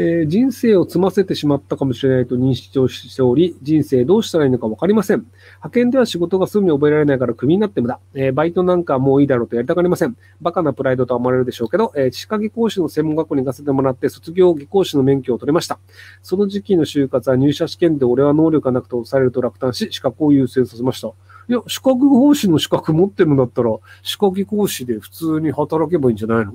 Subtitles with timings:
[0.00, 5.26] えー人生を積ませてしまったかもしれないと認識をしており、人生どうしたらいいのかわかりません。
[5.56, 7.98] 派遣では仕事がすぐに覚えられないからクビになって無駄。
[8.14, 10.16] えーバイトなんかもういいだろうとやりたがりません。
[10.40, 15.80] バカなプライドとは思われるでしょうけど、えー、歯科技講師の専門学校に行かせてもらって卒業技講師の免許を取れました。
[16.22, 21.08] その時期の就活は入社試験で俺は能力がなくとされると落胆し、資格を優先させました。
[21.08, 21.12] い
[21.52, 23.70] や、資格講師の資格持ってるんだったら、
[24.02, 26.52] 歯科技講師で普通に働けばいいんじゃないの？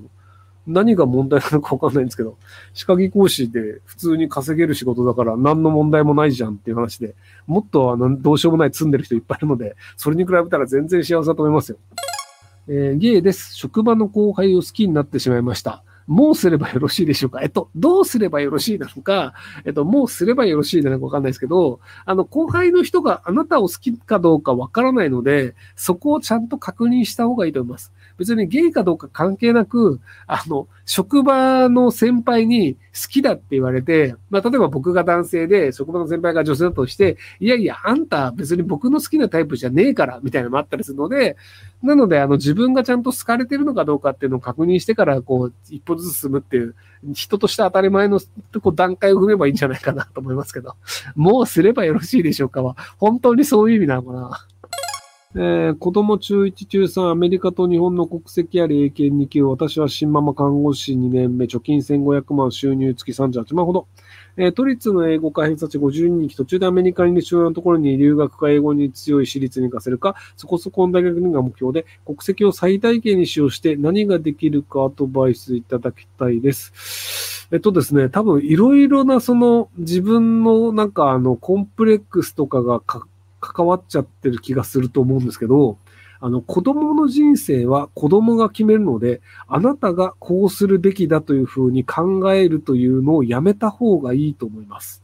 [0.65, 2.37] 何が問題なのかわかんないんですけど、
[2.73, 7.15] 歯科技講師で普通に稼げる仕事だから何の問題もないじゃんっていう話で、
[7.47, 11.77] もっとあの、どうしようもない積んでる人いっぱいいるので、それに比べたら全然幸せだと思いますよ。
[12.67, 13.55] えーゲイです。
[13.55, 15.83] 職場の後輩を好きになってしまいました。
[16.05, 17.41] もうすればよろしいでしょうか？
[17.41, 19.33] えっと、どうすればよろしいなのか、
[19.63, 27.93] えっと、もうすればよろしいなのかわかんないですけど、あの、後輩の人があなたを好きかどうかわからないので、そこをちゃんと確認した方がいいと思います。
[28.17, 41.37] 別にゲイかどうか関係なく、あの、職場の先輩に好きだって言われて、まあ、例えば僕が男性で、職場の先輩が女性だとして、いやいや、あんた別に僕の好きなタイプじゃねえから、みたいなのもあったりするので、
[41.81, 46.75] なので、あの、自分がちゃんと好かれてるのかどうかっていうのを確認してから、こう、一歩ずつ進むっていう、
[47.13, 48.19] 人として当たり前の
[48.61, 50.75] こう段階を踏めばいいんじゃないかなと思いますけど、
[51.15, 54.47] もうすればよろしいでしょうかは、本当にそういう意味なのかな。
[55.35, 63.87] えー子供中1中3、アメリカと日本の国籍あり英検2級、私は新ママ看護師2年目、貯金1500万、収入月38万ほど。
[64.37, 77.47] えー都立の英語科偏差値52人期、途中でアメリカにいる主要なところに留学か英語に強い私立に行かせるか、そこそこの大学にが目標で、国籍を最大限に使用して何ができるかアドバイスいただきたいです。
[77.51, 83.07] えっとですね、多分いろいろなその自分のなんかあのコンプレックスとかがか
[83.43, 85.77] 関わっちゃってる気がすると思うんですけど、
[86.21, 95.03] あの子供の人生は子供が決めるので、あなたがこうするべきだというふうに考えるというのをやめた方がいいと思います。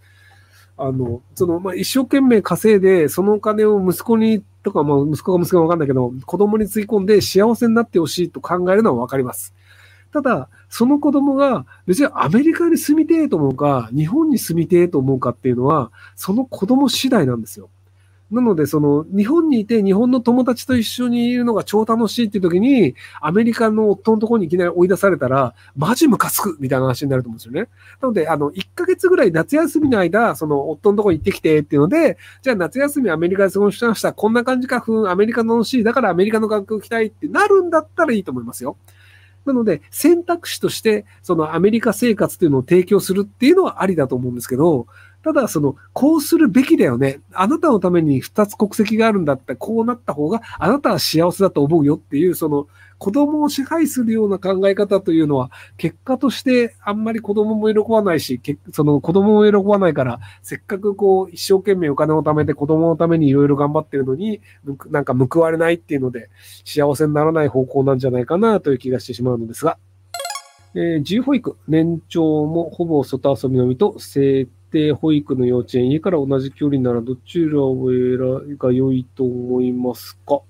[0.78, 9.54] あの、その、まあ、一生懸命稼いで、そのお金を息子に、とか、まあ、息子が息子がわかんないけど、子供につぎ込んで幸せになってほしいと考えるのはわかります。
[10.14, 17.70] ただ、その子供が別にアメリカに住みてえと思うか、日本に住みてえと思うかっていうのは、その子供次第なんですよ。
[18.32, 27.70] なので、その、日本にいて日本の友達と一緒にいるのが超楽しいっていう時に、アメリカの夫のところにいきなり追い出されたら、マジムカつくみたいな話になると思うんですよね。
[28.02, 34.14] なので、あの、1ヶ月ぐらい夏休みの間、その、夫のところに行ってきてっていうので、じゃあ夏休みアメリカで過ごしました。
[34.14, 35.84] こんな感じか、ふん、アメリカの楽しい。
[35.84, 38.78] だからアメリカの学校行きたいってなるんだったらいいと思いますよ。
[39.45, 44.88] なので、選択肢として、そのアメリカ生活っていうのを提供するっていうのはありだと思うんですけど、
[45.24, 47.20] ただ、その、こうするべきだよね。
[47.34, 52.68] あなたのために二つ国籍があるんだったら、こうなった方が、あなたは幸せだと思うよっていう、その、
[53.00, 58.42] 子供を支配するような考え方というのは、結果としてあんまり子供も喜ばないし、
[58.74, 64.42] その子供も喜ばないから、せっかくこう、一生懸命お金を貯めて子供のためにいろいろ頑張ってるのに、
[64.90, 66.30] なんか報われないっていうので、
[66.66, 69.78] 幸せにならない方向なんじゃないかなという気がしてしまうのですが、
[70.76, 73.98] えー自由保育、年長もほぼ外遊びのみと、
[74.72, 80.42] 定保育の幼稚園、家から同じ距離ならどちらを選が良いと思いますか？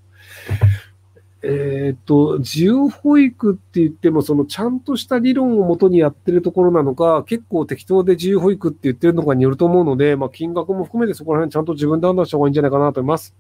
[1.42, 13.34] えっ、と、自由保育って言っても、そのちゃんとした理論をもとにやってるところなのか、結構適当で自由保育って言ってるのかによると思うので、まあ、金額も含めてそこら辺ちゃんと自分で判断した方がいいんじゃないかなと思います。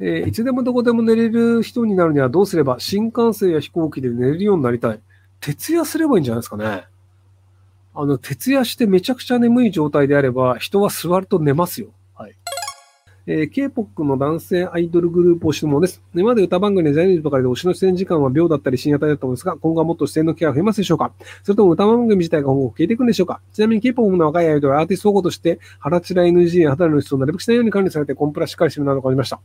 [0.00, 5.00] えーいつでもどこでも寝れる人になるにはどうすれば、新幹線や飛行機で寝れるようになりたい？
[5.40, 6.84] 徹夜すればいいんじゃないですかね。
[7.94, 11.88] あの、徹夜してめちゃくちゃ眠い状態であれば、人は座ると寝ますよ。
[12.14, 12.34] はい。
[13.26, 16.02] えー K-POP の男性アイドルグループ推しのものです。
[16.14, 21.12] 今まで歌番組でジャニーズばかりで推しの出演時間は秒だったり深夜帯だったのですが、今後はもっと出演の機会が増えますでしょうか
[21.44, 29.40] それとも歌番組自体が今後消えていくんでしょうかちなみに K-POP の若いアイドルはアーティスト保護として、腹チラ NG や肌の質をなるべくしないように管理されてコンプラしっかりしてるなど感じました。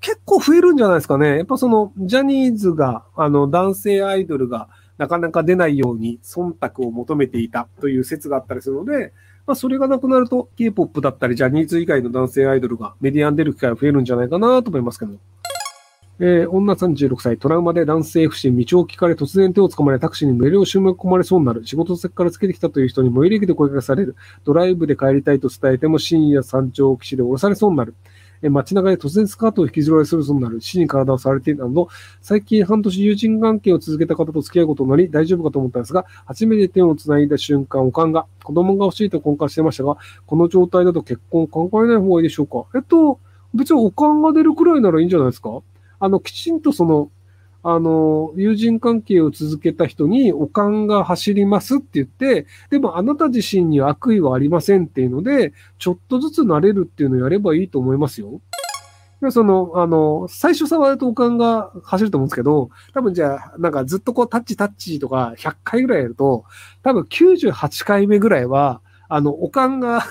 [0.00, 1.36] 結構増えるんじゃないですかね。
[1.36, 9.12] やっぱその、ジャニーズが、あの、男性アイドルが、なかなか出ないように忖度を求めていたという説があったりするので、
[9.46, 15.12] まあ、それがなくなると、K-POP だったり、ジャニーズ以外の男性アイドルがメディアに出る機会が増えるんじゃないかなと思いますけど。
[16.20, 27.94] えー女36歳、トラウマで男性不審、道を聞かれ、突然手を掴まれ、タクシーに無理を締め込まれそうになる、仕事先からつけてきたという人に最寄り駅で声かけされる、ドライブで帰りたいと伝えても深夜山頂基地で降ろされそうになる、
[28.42, 31.88] え街中で突然スカートを引きずられするそうになる、死に体をされているなど、
[32.20, 39.96] 最近半年友人関係を続けた方と付き合うことになり大丈夫かと思ったんですが、初めて手を繋いだ瞬間、おかんが、子供が欲しいと婚活してましたが、
[40.26, 43.18] この状態だと結婚を考えない方がいいでしょうかえっと、
[43.54, 45.60] 別におかんが出るくらいならいいんじゃないですか？
[46.00, 47.10] あの、きちんとその、
[47.70, 58.40] あの、友人関係を続けた人に、おかんが走りますって言って、でもあなた自身に悪意はありませんっていうので、ちょっとずつ慣れるっていうのをやればいいと思いますよ。
[59.30, 66.44] その、あの、最初触るとおかんが走ると思うんですけど、多分じゃあ、なんかずっとこうタッチタッチとか100回ぐらいやると、
[66.82, 70.04] 多分98回目ぐらいは、あの、おかんが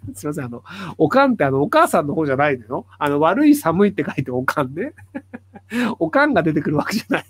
[0.14, 0.62] すいません、あの、
[0.98, 2.86] おかんってあの、お母さんの方じゃないのよ。
[2.98, 4.94] あの、悪い寒いって書いておかんね。
[5.98, 7.24] おかんが出てくるわけじゃない。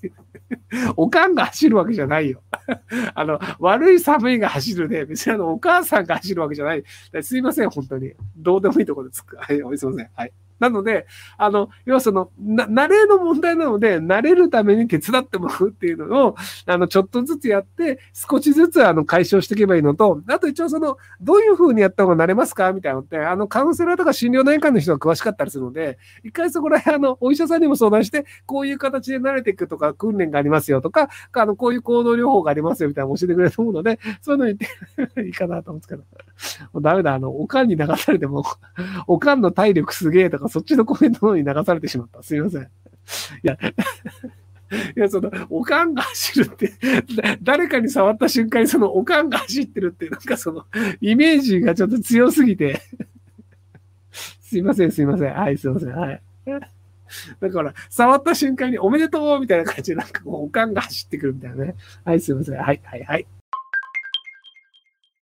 [0.97, 2.43] おかんが走るわけじゃないよ。
[3.15, 5.05] あの、悪い寒いが走るね。
[5.05, 6.85] 別にあの、お母さんが走るわけじゃない。
[7.23, 8.13] すいません、本当に。
[8.37, 9.37] どうでもいいところでつく。
[9.37, 10.11] はい、すいません。
[10.15, 10.33] はい。
[10.63, 11.07] なので、
[11.39, 16.37] あの、要はその、な、慣れの問題なので、慣れるために手伝ってもらうっていうのを、
[16.67, 36.03] あの、ちょっとずつやって、少しずつ、あの、解消していけばいいのと、あと一応その、どういう風にやった方が慣れますかみたいなのって、あの、カウンセラーとか診療内科の人が詳しかったりするので、一回そこら辺、あの、お医者さんにも相談して、こういう形で慣れていくとか、訓練がありますよとか、あの、こういう行動療法がありますよみたいなの教えてくれると思うので、そういうの言っていいかなと思うんですけど。
[36.73, 38.45] もうダメだ、あの、おかんに流されても、
[39.07, 42.23] おかんの体力すげえとか、そっちのコメントの方に流されてしまった。
[42.23, 42.63] すいません。
[42.63, 42.67] い
[43.43, 43.57] や、
[44.97, 46.73] いや、その、おかんが走るって、
[47.43, 50.67] 誰かに触った瞬間にそのおかんが走ってるって、なんかその、
[51.01, 52.83] イメージがちょっと強すぎて
[54.13, 55.35] すいません、すいません。
[55.35, 55.91] はい、すいません。
[55.91, 56.23] はい。
[57.41, 61.77] だから、触った瞬間におめでとうみたいな感じで、なんかこう、おかんが走ってくるみたいなね。
[62.05, 62.57] はい、すいません。
[62.57, 63.27] はい、はい、はい。